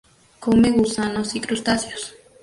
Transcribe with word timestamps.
Come 0.39 0.71
gusanos 0.71 1.35
y 1.35 1.41
crustáceos. 1.41 2.15